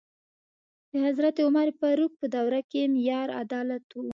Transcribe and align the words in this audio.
د 0.91 0.93
حضرت 1.05 1.35
عمر 1.45 1.67
فاروق 1.79 2.11
په 2.21 2.25
دوره 2.35 2.61
کې 2.71 2.81
معیار 2.93 3.29
عدالت 3.43 3.85
و. 3.93 3.97